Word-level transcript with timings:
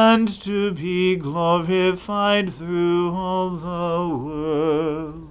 and 0.00 0.28
to 0.40 0.72
be 0.72 1.14
glorified 1.14 2.50
through 2.50 3.12
all 3.12 3.50
the 3.50 4.16
world. 4.24 5.28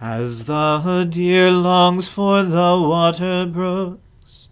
As 0.00 0.44
the 0.44 1.06
deer 1.10 1.50
longs 1.50 2.06
for 2.08 2.44
the 2.44 2.70
water 2.92 3.46
brooks, 3.46 4.48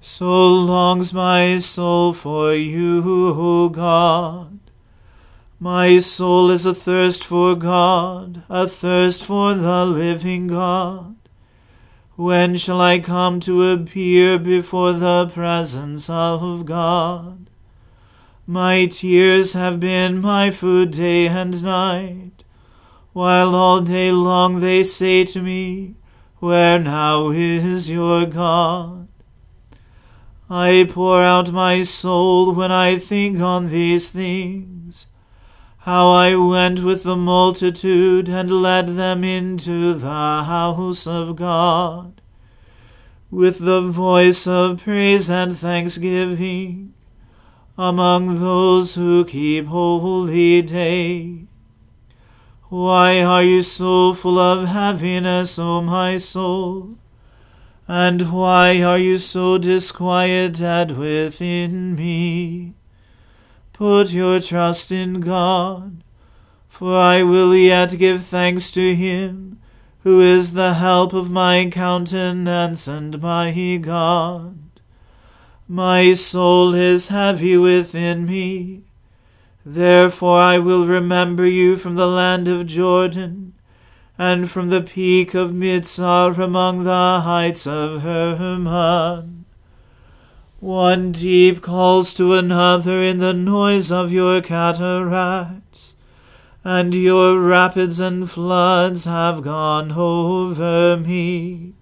so 0.00 0.30
longs 0.72 1.12
my 1.12 1.56
soul 1.56 2.12
for 2.12 2.54
you, 2.54 3.02
O 3.34 3.70
God. 3.70 4.58
My 5.58 5.98
soul 5.98 6.50
is 6.50 6.66
athirst 6.66 7.24
for 7.24 7.54
God, 7.54 8.42
athirst 8.50 9.24
for 9.24 9.54
the 9.54 9.86
living 9.86 10.48
God. 10.48 11.19
When 12.20 12.56
shall 12.56 12.82
I 12.82 12.98
come 12.98 13.40
to 13.40 13.70
appear 13.70 14.38
before 14.38 14.92
the 14.92 15.30
presence 15.32 16.10
of 16.10 16.66
God? 16.66 17.48
My 18.46 18.84
tears 18.84 19.54
have 19.54 19.80
been 19.80 20.20
my 20.20 20.50
food 20.50 20.90
day 20.90 21.28
and 21.28 21.62
night, 21.62 22.44
while 23.14 23.54
all 23.54 23.80
day 23.80 24.12
long 24.12 24.60
they 24.60 24.82
say 24.82 25.24
to 25.24 25.40
me, 25.40 25.94
Where 26.40 26.78
now 26.78 27.30
is 27.30 27.88
your 27.88 28.26
God? 28.26 29.08
I 30.50 30.88
pour 30.90 31.22
out 31.22 31.52
my 31.52 31.80
soul 31.80 32.52
when 32.52 32.70
I 32.70 32.98
think 32.98 33.40
on 33.40 33.70
these 33.70 34.10
things, 34.10 35.06
how 35.84 36.10
I 36.10 36.36
went 36.36 36.82
with 36.82 37.04
the 37.04 37.16
multitude 37.16 38.28
and 38.28 38.60
led 38.60 38.88
them 38.88 39.24
into 39.24 39.94
the 39.94 40.44
house 40.44 41.06
of 41.06 41.36
God, 41.36 42.19
with 43.30 43.60
the 43.60 43.80
voice 43.80 44.46
of 44.46 44.82
praise 44.82 45.30
and 45.30 45.56
thanksgiving, 45.56 46.92
among 47.78 48.40
those 48.40 48.96
who 48.96 49.24
keep 49.24 49.66
holy 49.66 50.62
day. 50.62 51.46
Why 52.68 53.22
are 53.22 53.42
you 53.42 53.62
so 53.62 54.14
full 54.14 54.38
of 54.38 54.68
heaviness, 54.68 55.58
O 55.58 55.80
my 55.80 56.16
soul? 56.16 56.96
And 57.88 58.32
why 58.32 58.82
are 58.82 58.98
you 58.98 59.16
so 59.18 59.58
disquieted 59.58 60.96
within 60.96 61.96
me? 61.96 62.74
Put 63.72 64.12
your 64.12 64.40
trust 64.40 64.92
in 64.92 65.20
God, 65.20 66.04
for 66.68 66.96
I 66.96 67.22
will 67.22 67.56
yet 67.56 67.98
give 67.98 68.22
thanks 68.22 68.70
to 68.72 68.94
him, 68.94 69.59
who 70.02 70.20
is 70.20 70.52
the 70.52 70.74
help 70.74 71.12
of 71.12 71.30
my 71.30 71.68
countenance 71.70 72.88
and 72.88 73.20
my 73.20 73.76
God. 73.80 74.58
My 75.68 76.14
soul 76.14 76.74
is 76.74 77.08
heavy 77.08 77.56
within 77.56 78.26
me. 78.26 78.82
Therefore 79.64 80.38
I 80.38 80.58
will 80.58 80.86
remember 80.86 81.46
you 81.46 81.76
from 81.76 81.96
the 81.96 82.08
land 82.08 82.48
of 82.48 82.66
Jordan 82.66 83.52
and 84.18 84.50
from 84.50 84.70
the 84.70 84.80
peak 84.80 85.34
of 85.34 85.52
Mizar 85.52 86.38
among 86.38 86.84
the 86.84 87.20
heights 87.20 87.66
of 87.66 88.02
Hermon. 88.02 89.44
One 90.60 91.12
deep 91.12 91.62
calls 91.62 92.12
to 92.14 92.34
another 92.34 93.02
in 93.02 93.16
the 93.16 93.32
noise 93.32 93.90
of 93.90 94.12
your 94.12 94.42
cataracts, 94.42 95.96
and 96.64 96.94
your 96.94 97.40
rapids 97.40 98.00
and 98.00 98.30
floods 98.30 99.04
have 99.04 99.42
gone 99.42 99.92
over 99.92 100.96
me. 100.96 101.72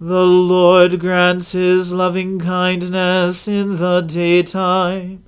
The 0.00 0.26
Lord 0.26 0.98
grants 0.98 1.52
his 1.52 1.92
loving 1.92 2.40
kindness 2.40 3.46
in 3.46 3.76
the 3.76 4.00
daytime. 4.00 5.24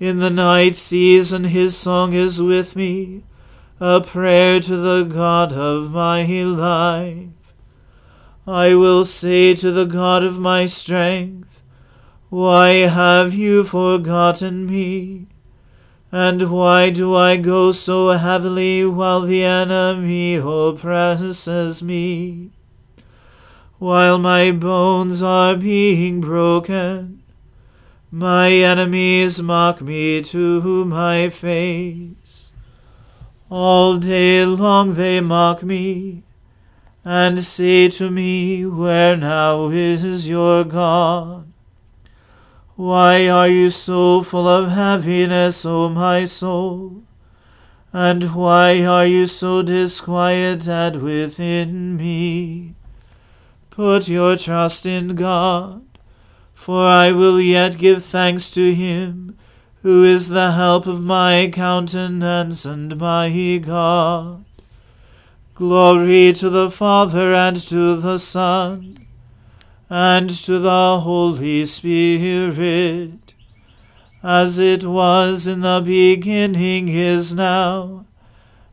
In 0.00 0.18
the 0.18 0.30
night 0.30 0.74
season 0.74 1.44
his 1.44 1.76
song 1.76 2.12
is 2.12 2.42
with 2.42 2.76
me 2.76 3.22
a 3.80 4.00
prayer 4.00 4.58
to 4.60 4.76
the 4.76 5.04
God 5.04 5.52
of 5.52 5.92
my 5.92 6.24
life. 6.24 7.28
I 8.46 8.74
will 8.74 9.04
say 9.04 9.54
to 9.54 9.70
the 9.70 9.84
God 9.84 10.24
of 10.24 10.38
my 10.38 10.66
strength, 10.66 11.62
Why 12.28 12.70
have 12.88 13.34
you 13.34 13.62
forgotten 13.62 14.66
me? 14.66 15.26
And 16.10 16.50
why 16.50 16.88
do 16.88 17.14
I 17.14 17.36
go 17.36 17.70
so 17.70 18.10
heavily 18.10 18.84
while 18.84 19.22
the 19.22 19.44
enemy 19.44 20.36
oppresses 20.36 21.82
me? 21.82 22.50
While 23.78 24.18
my 24.18 24.50
bones 24.50 25.22
are 25.22 25.54
being 25.54 26.22
broken, 26.22 27.22
my 28.10 28.50
enemies 28.50 29.42
mock 29.42 29.82
me 29.82 30.22
to 30.22 30.84
my 30.86 31.28
face. 31.28 32.52
All 33.50 33.98
day 33.98 34.46
long 34.46 34.94
they 34.94 35.20
mock 35.20 35.62
me, 35.62 36.22
and 37.04 37.42
say 37.42 37.88
to 37.88 38.10
me, 38.10 38.64
Where 38.64 39.14
now 39.14 39.68
is 39.68 40.26
your 40.26 40.64
God? 40.64 41.47
Why 42.78 43.28
are 43.28 43.48
you 43.48 43.70
so 43.70 44.22
full 44.22 44.46
of 44.46 44.70
heaviness, 44.70 45.66
O 45.66 45.88
my 45.88 46.24
soul? 46.24 47.02
And 47.92 48.32
why 48.36 48.84
are 48.84 49.04
you 49.04 49.26
so 49.26 49.62
disquieted 49.62 51.02
within 51.02 51.96
me? 51.96 52.76
Put 53.70 54.08
your 54.08 54.36
trust 54.36 54.86
in 54.86 55.16
God, 55.16 55.84
for 56.54 56.84
I 56.84 57.10
will 57.10 57.40
yet 57.40 57.78
give 57.78 58.04
thanks 58.04 58.48
to 58.50 58.72
him 58.72 59.36
who 59.82 60.04
is 60.04 60.28
the 60.28 60.52
help 60.52 60.86
of 60.86 61.02
my 61.02 61.50
countenance 61.52 62.64
and 62.64 62.96
my 62.96 63.58
God. 63.60 64.44
Glory 65.56 66.32
to 66.34 66.48
the 66.48 66.70
Father 66.70 67.34
and 67.34 67.56
to 67.56 67.96
the 67.96 68.18
Son 68.18 69.07
and 69.90 70.28
to 70.30 70.58
the 70.58 71.00
Holy 71.00 71.64
Spirit, 71.64 73.34
as 74.22 74.58
it 74.58 74.84
was 74.84 75.46
in 75.46 75.60
the 75.60 75.80
beginning 75.84 76.88
is 76.88 77.32
now, 77.32 78.04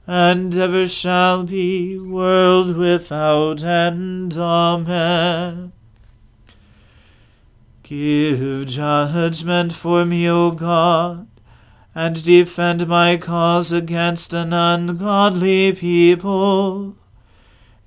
and 0.06 0.56
ever 0.56 0.88
shall 0.88 1.44
be, 1.44 1.98
world 1.98 2.76
without 2.76 3.64
end. 3.64 4.36
Amen. 4.38 5.72
Give 7.84 8.66
judgment 8.66 9.72
for 9.72 10.06
me, 10.06 10.28
O 10.28 10.52
God, 10.52 11.28
and 11.94 12.24
defend 12.24 12.88
my 12.88 13.16
cause 13.16 13.72
against 13.72 14.34
an 14.34 14.52
ungodly 14.52 15.72
people. 15.72 16.98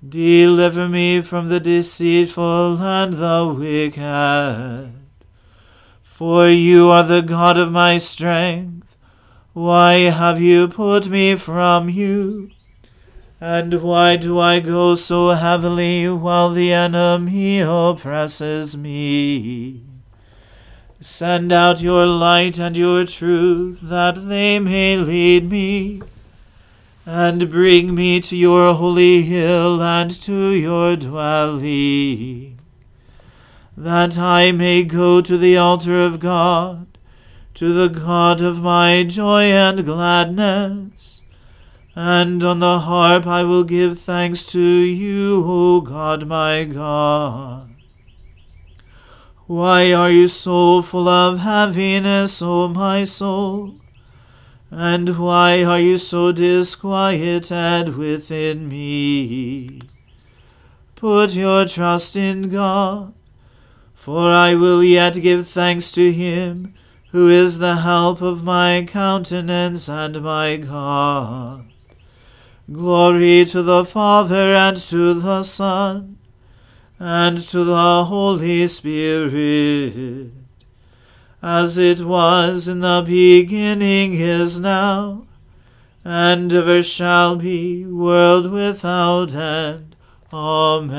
Deliver 0.07 0.89
me 0.89 1.21
from 1.23 1.47
the 1.47 1.59
deceitful 1.59 2.81
and 2.81 3.15
the 3.15 3.55
wicked. 3.59 4.93
For 6.03 6.49
you 6.49 6.91
are 6.91 7.03
the 7.03 7.21
God 7.21 7.59
of 7.59 7.73
my 7.73 7.99
strength. 7.99 8.97
Why 9.55 9.95
have 10.11 10.41
you 10.41 10.69
put 10.69 11.09
me 11.09 11.35
from 11.35 11.89
you? 11.89 12.51
And 13.41 13.83
why 13.83 14.17
do 14.17 14.39
I 14.39 14.61
go 14.61 14.95
so 14.95 15.31
heavily 15.31 16.09
while 16.09 16.51
the 16.51 16.73
enemy 16.73 17.61
oppresses 17.61 18.77
me? 18.77 19.83
Send 21.01 21.53
out 21.53 21.83
your 21.83 22.07
light 22.07 22.59
and 22.59 22.77
your 22.77 23.05
truth, 23.05 23.81
that 23.83 24.29
they 24.29 24.59
may 24.59 24.97
lead 24.97 25.49
me, 25.51 26.03
and 27.11 27.49
bring 27.49 27.95
me 27.95 28.21
to 28.21 28.37
your 28.37 28.75
holy 28.75 29.23
hill 29.23 29.83
and 29.83 30.11
to 30.11 30.51
your 30.51 30.95
dwelling, 30.95 32.61
that 33.75 34.19
I 34.19 34.53
may 34.53 34.85
go 34.85 35.23
to 35.23 35.39
the 35.39 35.57
altar 35.57 36.03
of 36.03 36.21
God, 36.21 36.99
to 37.55 37.73
the 37.73 37.89
God 37.89 38.43
of 38.43 38.61
my 38.61 39.05
joy 39.05 39.45
and 39.45 39.87
gladness. 39.87 41.23
And 41.97 42.45
on 42.45 42.59
the 42.59 42.81
harp 42.81 43.27
I 43.27 43.43
will 43.43 43.65
give 43.65 43.99
thanks 43.99 44.45
to 44.53 44.61
you, 44.61 45.43
O 45.47 45.81
God 45.81 46.27
my 46.27 46.65
God. 46.65 47.71
Why 49.47 49.95
are 49.95 50.11
you 50.11 50.29
so 50.29 50.83
full 50.83 51.09
of 51.09 51.39
heaviness, 51.39 52.43
O 52.43 52.69
my 52.69 53.05
soul? 53.05 53.81
And 54.71 55.19
why 55.19 55.65
are 55.65 55.81
you 55.81 55.97
so 55.97 56.31
disquieted 56.33 57.97
within 57.97 58.69
me? 58.69 59.81
Put 60.95 61.35
your 61.35 61.65
trust 61.65 62.17
in 62.17 62.49
God, 62.51 63.15
for 63.95 64.31
I 64.31 64.55
will 64.55 64.85
yet 64.85 65.15
give 65.23 65.49
thanks 65.49 65.91
to 65.93 66.13
him 66.13 66.75
who 67.11 67.29
is 67.29 67.59
the 67.59 67.77
help 67.77 68.21
of 68.21 68.45
my 68.45 68.85
countenance 68.87 69.89
and 69.89 70.23
my 70.23 70.57
God. 70.57 71.65
Glory 72.71 73.47
to 73.47 73.63
the 73.63 73.85
Father 73.85 74.55
and 74.55 74.77
to 74.77 75.15
the 75.15 75.43
Son 75.43 76.19
and 76.99 77.39
to 77.39 77.65
the 77.65 78.05
Holy 78.05 78.69
Spirit, 78.69 80.33
as 81.43 81.79
it 81.79 82.01
was 82.01 82.67
in 82.67 82.81
the 82.81 83.03
beginning 83.07 84.15
is 84.15 84.59
now, 84.59 85.25
and 86.05 86.53
ever 86.53 86.83
shall 86.83 87.37
be, 87.37 87.85
world 87.85 88.51
without 88.51 89.35
end. 89.35 89.95
Amen. 90.33 90.99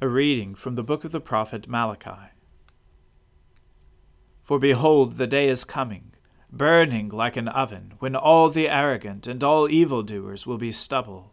A 0.00 0.08
reading 0.08 0.54
from 0.54 0.74
the 0.74 0.82
book 0.82 1.04
of 1.04 1.12
the 1.12 1.20
prophet 1.20 1.68
Malachi. 1.68 2.32
For 4.42 4.58
behold, 4.58 5.14
the 5.14 5.26
day 5.26 5.48
is 5.48 5.64
coming, 5.64 6.12
burning 6.52 7.08
like 7.08 7.36
an 7.36 7.48
oven, 7.48 7.94
when 8.00 8.14
all 8.14 8.48
the 8.48 8.68
arrogant 8.68 9.26
and 9.26 9.42
all 9.42 9.68
evildoers 9.68 10.46
will 10.46 10.58
be 10.58 10.72
stubble. 10.72 11.32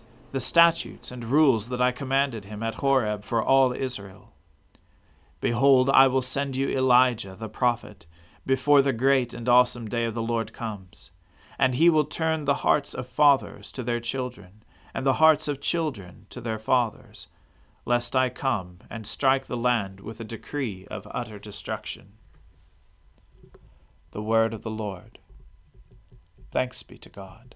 the 0.31 0.39
statutes 0.39 1.11
and 1.11 1.25
rules 1.25 1.69
that 1.69 1.81
I 1.81 1.91
commanded 1.91 2.45
him 2.45 2.63
at 2.63 2.75
Horeb 2.75 3.23
for 3.23 3.41
all 3.43 3.73
Israel. 3.73 4.33
Behold, 5.41 5.89
I 5.89 6.07
will 6.07 6.21
send 6.21 6.55
you 6.55 6.69
Elijah 6.69 7.35
the 7.35 7.49
prophet 7.49 8.05
before 8.45 8.81
the 8.81 8.93
great 8.93 9.33
and 9.33 9.49
awesome 9.49 9.87
day 9.89 10.05
of 10.05 10.13
the 10.13 10.21
Lord 10.21 10.53
comes, 10.53 11.11
and 11.59 11.75
he 11.75 11.89
will 11.89 12.05
turn 12.05 12.45
the 12.45 12.55
hearts 12.65 12.93
of 12.93 13.07
fathers 13.07 13.71
to 13.73 13.83
their 13.83 13.99
children, 13.99 14.63
and 14.93 15.05
the 15.05 15.13
hearts 15.13 15.47
of 15.47 15.61
children 15.61 16.25
to 16.29 16.41
their 16.41 16.59
fathers, 16.59 17.27
lest 17.85 18.15
I 18.15 18.29
come 18.29 18.79
and 18.89 19.05
strike 19.05 19.45
the 19.45 19.57
land 19.57 19.99
with 19.99 20.19
a 20.19 20.25
decree 20.25 20.87
of 20.89 21.07
utter 21.11 21.39
destruction. 21.39 22.13
The 24.11 24.21
word 24.21 24.53
of 24.53 24.61
the 24.61 24.71
Lord. 24.71 25.19
Thanks 26.51 26.83
be 26.83 26.97
to 26.97 27.09
God. 27.09 27.55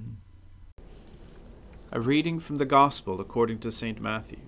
A 1.93 1.99
reading 1.99 2.39
from 2.39 2.55
the 2.55 2.65
Gospel 2.65 3.19
according 3.19 3.59
to 3.59 3.69
St. 3.69 3.99
Matthew. 3.99 4.39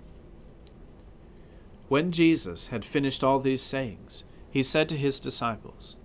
When 1.89 2.13
Jesus 2.13 2.67
had 2.67 2.85
finished 2.85 3.21
all 3.21 3.39
these 3.39 3.62
sayings, 3.62 4.23
he 4.50 4.63
said 4.63 4.88
to 4.88 4.97
his 4.97 5.19
disciples, 5.19 5.97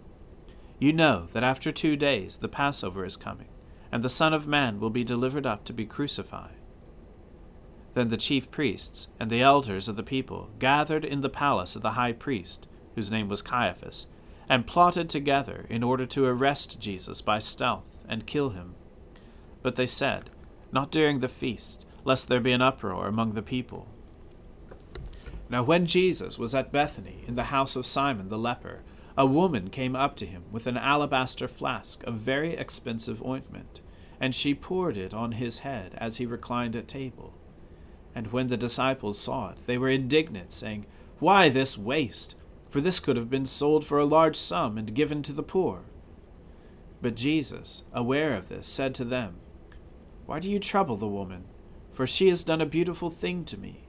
You 0.80 0.92
know 0.92 1.26
that 1.32 1.44
after 1.44 1.70
two 1.70 1.94
days 1.94 2.38
the 2.38 2.48
Passover 2.48 3.04
is 3.04 3.16
coming, 3.16 3.46
and 3.92 4.02
the 4.02 4.08
Son 4.08 4.34
of 4.34 4.48
Man 4.48 4.80
will 4.80 4.90
be 4.90 5.04
delivered 5.04 5.46
up 5.46 5.64
to 5.66 5.72
be 5.72 5.86
crucified. 5.86 6.56
Then 7.94 8.08
the 8.08 8.16
chief 8.16 8.50
priests 8.50 9.06
and 9.20 9.30
the 9.30 9.40
elders 9.40 9.88
of 9.88 9.94
the 9.94 10.02
people 10.02 10.50
gathered 10.58 11.04
in 11.04 11.20
the 11.20 11.28
palace 11.28 11.76
of 11.76 11.82
the 11.82 11.92
high 11.92 12.14
priest, 12.14 12.66
whose 12.96 13.12
name 13.12 13.28
was 13.28 13.42
Caiaphas, 13.42 14.08
and 14.48 14.66
plotted 14.66 15.08
together 15.08 15.66
in 15.70 15.84
order 15.84 16.04
to 16.06 16.26
arrest 16.26 16.80
Jesus 16.80 17.22
by 17.22 17.38
stealth 17.38 18.04
and 18.08 18.26
kill 18.26 18.50
him. 18.50 18.74
But 19.62 19.76
they 19.76 19.86
said, 19.86 20.30
Not 20.72 20.90
during 20.90 21.20
the 21.20 21.28
feast, 21.28 21.86
lest 22.04 22.28
there 22.28 22.40
be 22.40 22.52
an 22.52 22.62
uproar 22.62 23.06
among 23.06 23.32
the 23.32 23.42
people. 23.42 23.86
Now, 25.50 25.62
when 25.62 25.86
Jesus 25.86 26.38
was 26.38 26.54
at 26.54 26.72
Bethany 26.72 27.24
in 27.26 27.34
the 27.34 27.44
house 27.44 27.74
of 27.74 27.86
Simon 27.86 28.28
the 28.28 28.38
leper, 28.38 28.82
a 29.16 29.26
woman 29.26 29.70
came 29.70 29.96
up 29.96 30.14
to 30.16 30.26
him 30.26 30.44
with 30.52 30.66
an 30.66 30.76
alabaster 30.76 31.48
flask 31.48 32.04
of 32.04 32.14
very 32.14 32.52
expensive 32.54 33.22
ointment, 33.22 33.80
and 34.20 34.34
she 34.34 34.54
poured 34.54 34.96
it 34.96 35.14
on 35.14 35.32
his 35.32 35.60
head 35.60 35.94
as 35.96 36.18
he 36.18 36.26
reclined 36.26 36.76
at 36.76 36.86
table. 36.86 37.34
And 38.14 38.28
when 38.28 38.48
the 38.48 38.56
disciples 38.56 39.18
saw 39.18 39.50
it, 39.50 39.66
they 39.66 39.78
were 39.78 39.88
indignant, 39.88 40.52
saying, 40.52 40.86
Why 41.18 41.48
this 41.48 41.78
waste? 41.78 42.34
For 42.68 42.80
this 42.80 43.00
could 43.00 43.16
have 43.16 43.30
been 43.30 43.46
sold 43.46 43.86
for 43.86 43.98
a 43.98 44.04
large 44.04 44.36
sum 44.36 44.76
and 44.76 44.94
given 44.94 45.22
to 45.22 45.32
the 45.32 45.42
poor. 45.42 45.84
But 47.00 47.14
Jesus, 47.14 47.84
aware 47.92 48.34
of 48.34 48.48
this, 48.48 48.66
said 48.66 48.94
to 48.96 49.04
them, 49.04 49.36
Why 50.28 50.40
do 50.40 50.50
you 50.50 50.58
trouble 50.58 50.96
the 50.96 51.08
woman? 51.08 51.44
For 51.90 52.06
she 52.06 52.28
has 52.28 52.44
done 52.44 52.60
a 52.60 52.66
beautiful 52.66 53.08
thing 53.08 53.46
to 53.46 53.56
me. 53.56 53.84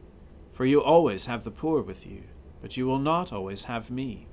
For 0.54 0.64
you 0.64 0.82
always 0.82 1.26
have 1.26 1.44
the 1.44 1.52
poor 1.52 1.82
with 1.82 2.08
you, 2.08 2.24
but 2.62 2.78
you 2.78 2.86
will 2.86 2.98
not 2.98 3.34
always 3.34 3.64
have 3.64 3.92
me. 3.92 4.30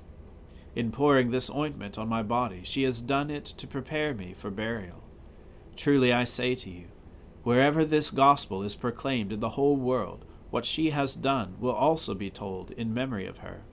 In 0.73 0.89
pouring 0.89 1.31
this 1.31 1.49
ointment 1.49 1.97
on 1.97 2.07
my 2.07 2.23
body, 2.23 2.61
she 2.63 2.83
has 2.83 3.01
done 3.01 3.29
it 3.29 3.43
to 3.43 3.67
prepare 3.67 4.13
me 4.13 4.33
for 4.33 4.49
burial. 4.49 5.03
Truly 5.75 6.13
I 6.13 6.23
say 6.23 6.55
to 6.55 6.69
you, 6.69 6.85
wherever 7.43 7.83
this 7.83 8.09
gospel 8.09 8.63
is 8.63 8.73
proclaimed 8.73 9.33
in 9.33 9.41
the 9.41 9.57
whole 9.59 9.75
world, 9.75 10.23
what 10.49 10.63
she 10.63 10.91
has 10.91 11.13
done 11.13 11.57
will 11.59 11.73
also 11.73 12.15
be 12.15 12.29
told 12.29 12.71
in 12.71 12.93
memory 12.93 13.27
of 13.27 13.39
her. 13.39 13.63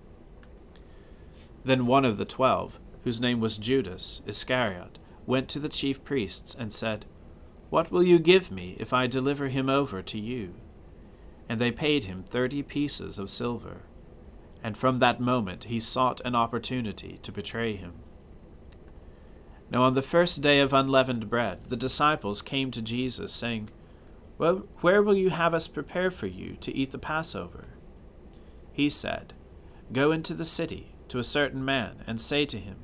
Then 1.64 1.86
one 1.86 2.04
of 2.04 2.16
the 2.16 2.24
twelve, 2.24 2.80
whose 3.04 3.20
name 3.20 3.38
was 3.38 3.58
Judas 3.58 4.22
Iscariot, 4.26 4.98
went 5.24 5.48
to 5.50 5.60
the 5.60 5.68
chief 5.68 6.02
priests 6.02 6.56
and 6.58 6.72
said, 6.72 7.06
What 7.74 7.90
will 7.90 8.04
you 8.04 8.20
give 8.20 8.52
me 8.52 8.76
if 8.78 8.92
I 8.92 9.08
deliver 9.08 9.48
him 9.48 9.68
over 9.68 10.00
to 10.00 10.16
you? 10.16 10.54
and 11.48 11.60
they 11.60 11.72
paid 11.72 12.04
him 12.04 12.22
thirty 12.22 12.62
pieces 12.62 13.18
of 13.18 13.28
silver. 13.28 13.78
And 14.62 14.76
from 14.76 15.00
that 15.00 15.20
moment 15.20 15.64
he 15.64 15.80
sought 15.80 16.20
an 16.24 16.36
opportunity 16.36 17.18
to 17.20 17.32
betray 17.32 17.74
him. 17.74 17.94
Now 19.72 19.82
on 19.82 19.94
the 19.94 20.02
first 20.02 20.40
day 20.40 20.60
of 20.60 20.72
unleavened 20.72 21.28
bread, 21.28 21.64
the 21.64 21.76
disciples 21.76 22.42
came 22.42 22.70
to 22.70 22.80
Jesus, 22.80 23.32
saying, 23.32 23.70
Well, 24.38 24.68
where 24.80 25.02
will 25.02 25.16
you 25.16 25.30
have 25.30 25.52
us 25.52 25.66
prepare 25.66 26.12
for 26.12 26.28
you 26.28 26.54
to 26.60 26.72
eat 26.72 26.92
the 26.92 26.98
Passover? 26.98 27.64
He 28.72 28.88
said, 28.88 29.32
Go 29.92 30.12
into 30.12 30.32
the 30.32 30.44
city 30.44 30.94
to 31.08 31.18
a 31.18 31.24
certain 31.24 31.64
man, 31.64 32.04
and 32.06 32.20
say 32.20 32.46
to 32.46 32.58
him, 32.60 32.76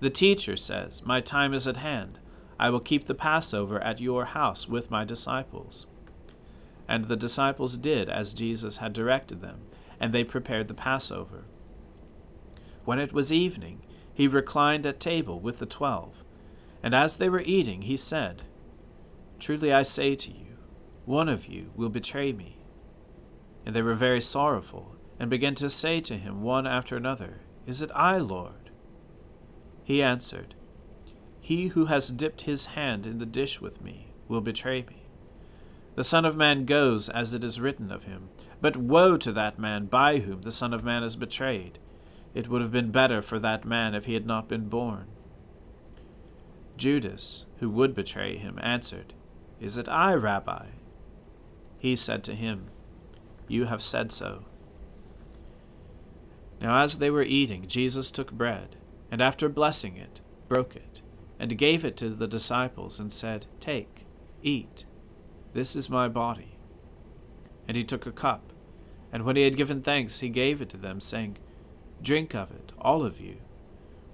The 0.00 0.10
teacher 0.10 0.54
says, 0.54 1.02
My 1.02 1.22
time 1.22 1.54
is 1.54 1.66
at 1.66 1.78
hand. 1.78 2.18
I 2.58 2.70
will 2.70 2.80
keep 2.80 3.04
the 3.04 3.14
Passover 3.14 3.80
at 3.80 4.00
your 4.00 4.26
house 4.26 4.68
with 4.68 4.90
my 4.90 5.04
disciples. 5.04 5.86
And 6.88 7.06
the 7.06 7.16
disciples 7.16 7.76
did 7.76 8.08
as 8.08 8.34
Jesus 8.34 8.76
had 8.76 8.92
directed 8.92 9.40
them, 9.40 9.62
and 9.98 10.12
they 10.12 10.24
prepared 10.24 10.68
the 10.68 10.74
Passover. 10.74 11.44
When 12.84 12.98
it 12.98 13.12
was 13.12 13.32
evening, 13.32 13.80
he 14.12 14.28
reclined 14.28 14.86
at 14.86 15.00
table 15.00 15.40
with 15.40 15.58
the 15.58 15.66
twelve. 15.66 16.22
And 16.82 16.94
as 16.94 17.16
they 17.16 17.28
were 17.28 17.42
eating, 17.44 17.82
he 17.82 17.96
said, 17.96 18.42
Truly 19.38 19.72
I 19.72 19.82
say 19.82 20.14
to 20.14 20.30
you, 20.30 20.58
one 21.06 21.28
of 21.28 21.46
you 21.46 21.70
will 21.74 21.88
betray 21.88 22.32
me. 22.32 22.58
And 23.66 23.74
they 23.74 23.82
were 23.82 23.94
very 23.94 24.20
sorrowful, 24.20 24.96
and 25.18 25.30
began 25.30 25.54
to 25.56 25.70
say 25.70 26.00
to 26.02 26.16
him 26.16 26.42
one 26.42 26.66
after 26.66 26.96
another, 26.96 27.40
Is 27.66 27.82
it 27.82 27.90
I, 27.94 28.18
Lord? 28.18 28.70
He 29.82 30.02
answered, 30.02 30.54
He 31.44 31.66
who 31.66 31.84
has 31.84 32.08
dipped 32.08 32.42
his 32.42 32.64
hand 32.72 33.04
in 33.04 33.18
the 33.18 33.26
dish 33.26 33.60
with 33.60 33.82
me 33.82 34.06
will 34.28 34.40
betray 34.40 34.80
me. 34.88 35.02
The 35.94 36.02
Son 36.02 36.24
of 36.24 36.38
Man 36.38 36.64
goes 36.64 37.10
as 37.10 37.34
it 37.34 37.44
is 37.44 37.60
written 37.60 37.92
of 37.92 38.04
him. 38.04 38.30
But 38.62 38.78
woe 38.78 39.18
to 39.18 39.30
that 39.32 39.58
man 39.58 39.84
by 39.84 40.20
whom 40.20 40.40
the 40.40 40.50
Son 40.50 40.72
of 40.72 40.82
Man 40.82 41.02
is 41.02 41.16
betrayed! 41.16 41.78
It 42.32 42.48
would 42.48 42.62
have 42.62 42.72
been 42.72 42.90
better 42.90 43.20
for 43.20 43.38
that 43.40 43.66
man 43.66 43.94
if 43.94 44.06
he 44.06 44.14
had 44.14 44.24
not 44.24 44.48
been 44.48 44.70
born. 44.70 45.04
Judas, 46.78 47.44
who 47.58 47.68
would 47.68 47.94
betray 47.94 48.38
him, 48.38 48.58
answered, 48.62 49.12
Is 49.60 49.76
it 49.76 49.86
I, 49.86 50.14
Rabbi? 50.14 50.68
He 51.78 51.94
said 51.94 52.24
to 52.24 52.34
him, 52.34 52.70
You 53.48 53.66
have 53.66 53.82
said 53.82 54.12
so. 54.12 54.46
Now 56.58 56.78
as 56.78 56.96
they 56.96 57.10
were 57.10 57.22
eating, 57.22 57.66
Jesus 57.66 58.10
took 58.10 58.32
bread, 58.32 58.76
and 59.10 59.20
after 59.20 59.50
blessing 59.50 59.98
it, 59.98 60.22
broke 60.48 60.74
it, 60.74 61.02
and 61.44 61.58
gave 61.58 61.84
it 61.84 61.94
to 61.98 62.08
the 62.08 62.26
disciples, 62.26 62.98
and 62.98 63.12
said, 63.12 63.44
Take, 63.60 64.06
eat. 64.42 64.86
This 65.52 65.76
is 65.76 65.90
my 65.90 66.08
body. 66.08 66.56
And 67.68 67.76
he 67.76 67.84
took 67.84 68.06
a 68.06 68.12
cup, 68.12 68.54
and 69.12 69.24
when 69.24 69.36
he 69.36 69.42
had 69.44 69.58
given 69.58 69.82
thanks, 69.82 70.20
he 70.20 70.30
gave 70.30 70.62
it 70.62 70.70
to 70.70 70.78
them, 70.78 71.02
saying, 71.02 71.36
Drink 72.00 72.34
of 72.34 72.50
it, 72.50 72.72
all 72.78 73.04
of 73.04 73.20
you. 73.20 73.36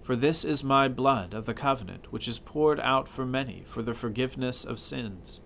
For 0.02 0.16
this 0.16 0.44
is 0.44 0.64
my 0.64 0.88
blood 0.88 1.32
of 1.32 1.46
the 1.46 1.54
covenant, 1.54 2.12
which 2.12 2.26
is 2.26 2.40
poured 2.40 2.80
out 2.80 3.08
for 3.08 3.25
many 3.25 3.62
for 3.64 3.80
the 3.80 3.94
forgiveness 3.94 4.64
of 4.64 4.80
sins. 4.80 5.40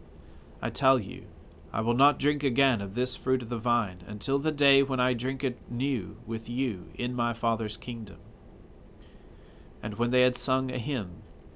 I 0.63 0.71
tell 0.71 0.99
you, 0.99 1.27
I 1.71 1.83
will 1.83 1.93
not 1.93 2.19
drink 2.19 2.43
again 2.43 2.81
of 2.81 2.95
this 2.95 3.15
fruit 3.15 3.43
of 3.43 3.51
the 3.51 3.59
vine 3.59 3.99
until 4.07 4.39
the 4.39 4.53
day 4.53 4.83
when 4.83 5.01
I 5.01 5.13
drink 5.13 5.45
it 5.45 5.59
new 5.71 6.17
with 6.25 6.49
you 6.49 6.87
in 6.95 7.15
my 7.15 7.35
Father's 7.35 7.77
kingdom. 7.77 8.21
And 9.83 9.99
when 9.99 10.13
they 10.13 10.23
had 10.23 10.35
sung 10.35 10.71
a 10.71 10.79
hymn, 10.79 11.25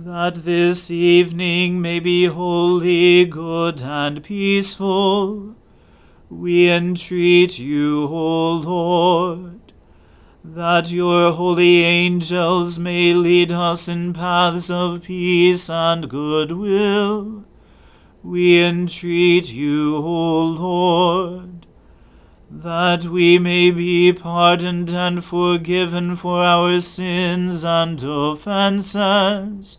That 0.00 0.36
this 0.36 0.92
evening 0.92 1.80
may 1.80 1.98
be 1.98 2.26
holy, 2.26 3.24
good, 3.24 3.82
and 3.82 4.22
peaceful, 4.22 5.56
we 6.30 6.70
entreat 6.70 7.58
you, 7.58 8.04
O 8.04 8.52
Lord, 8.52 9.72
that 10.44 10.92
your 10.92 11.32
holy 11.32 11.82
angels 11.82 12.78
may 12.78 13.12
lead 13.12 13.50
us 13.50 13.88
in 13.88 14.12
paths 14.12 14.70
of 14.70 15.02
peace 15.02 15.68
and 15.68 16.08
goodwill 16.08 17.44
we 18.22 18.62
entreat 18.62 19.52
you, 19.52 19.96
O 19.96 20.44
Lord, 20.44 21.66
that 22.50 23.06
we 23.06 23.38
may 23.38 23.70
be 23.70 24.12
pardoned 24.12 24.90
and 24.90 25.24
forgiven 25.24 26.14
for 26.14 26.44
our 26.44 26.80
sins 26.80 27.64
and 27.64 28.02
offences. 28.04 29.78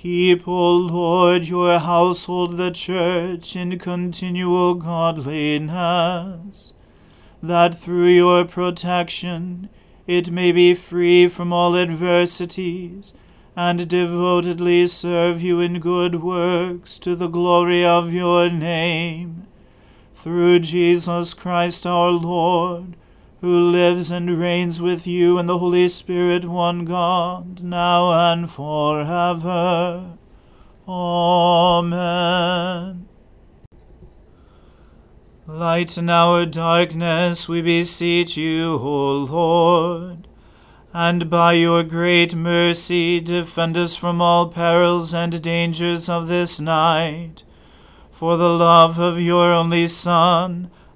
Keep, 0.00 0.46
O 0.46 0.76
Lord, 0.76 1.48
your 1.48 1.80
household, 1.80 2.56
the 2.56 2.70
church, 2.70 3.56
in 3.56 3.76
continual 3.80 4.76
godliness, 4.76 6.72
that 7.42 7.74
through 7.74 8.06
your 8.06 8.44
protection 8.44 9.68
it 10.06 10.30
may 10.30 10.52
be 10.52 10.72
free 10.72 11.26
from 11.26 11.52
all 11.52 11.76
adversities 11.76 13.12
and 13.56 13.88
devotedly 13.88 14.86
serve 14.86 15.42
you 15.42 15.58
in 15.58 15.80
good 15.80 16.22
works 16.22 16.96
to 17.00 17.16
the 17.16 17.26
glory 17.26 17.84
of 17.84 18.12
your 18.12 18.48
name. 18.48 19.48
Through 20.12 20.60
Jesus 20.60 21.34
Christ 21.34 21.84
our 21.84 22.10
Lord, 22.10 22.94
who 23.40 23.70
lives 23.70 24.10
and 24.10 24.38
reigns 24.38 24.80
with 24.80 25.06
you 25.06 25.38
in 25.38 25.46
the 25.46 25.58
Holy 25.58 25.88
Spirit, 25.88 26.44
one 26.44 26.84
God, 26.84 27.62
now 27.62 28.32
and 28.32 28.50
forever. 28.50 30.18
Amen. 30.88 32.28
Lighten 35.46 36.10
our 36.10 36.44
darkness, 36.44 37.48
we 37.48 37.62
beseech 37.62 38.36
you, 38.36 38.74
O 38.74 39.14
Lord 39.24 40.28
and 40.92 41.28
by 41.28 41.52
your 41.52 41.82
great 41.82 42.34
mercy 42.34 43.20
defend 43.20 43.76
us 43.76 43.94
from 43.94 44.20
all 44.20 44.48
perils 44.48 45.12
and 45.12 45.42
dangers 45.42 46.08
of 46.08 46.28
this 46.28 46.58
night. 46.58 47.44
For 48.10 48.36
the 48.36 48.48
love 48.48 48.98
of 48.98 49.20
your 49.20 49.52
only 49.52 49.86
Son, 49.86 50.70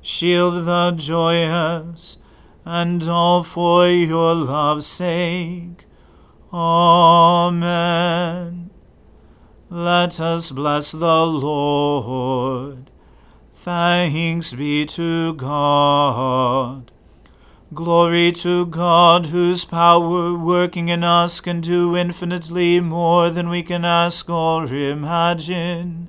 Shield 0.00 0.66
the 0.66 0.92
joyous. 0.92 2.18
And 2.64 3.02
all 3.08 3.42
for 3.42 3.88
your 3.88 4.34
love's 4.34 4.86
sake. 4.86 5.84
Amen. 6.52 7.48
Let 9.70 10.18
us 10.18 10.50
bless 10.50 10.92
the 10.92 11.26
Lord. 11.26 12.90
Thanks 13.54 14.54
be 14.54 14.86
to 14.86 15.34
God. 15.34 16.90
Glory 17.74 18.32
to 18.32 18.64
God, 18.64 19.26
whose 19.26 19.66
power 19.66 20.32
working 20.34 20.88
in 20.88 21.04
us 21.04 21.38
can 21.40 21.60
do 21.60 21.94
infinitely 21.94 22.80
more 22.80 23.28
than 23.28 23.50
we 23.50 23.62
can 23.62 23.84
ask 23.84 24.30
or 24.30 24.64
imagine. 24.64 26.08